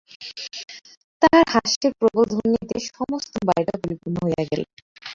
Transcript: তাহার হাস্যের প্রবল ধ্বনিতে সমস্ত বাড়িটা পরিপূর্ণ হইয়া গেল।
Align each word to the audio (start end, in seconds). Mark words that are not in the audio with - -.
তাহার 1.21 1.45
হাস্যের 1.53 1.91
প্রবল 1.99 2.23
ধ্বনিতে 2.31 2.77
সমস্ত 2.89 3.33
বাড়িটা 3.47 3.73
পরিপূর্ণ 3.81 4.15
হইয়া 4.25 4.43
গেল। 4.49 4.61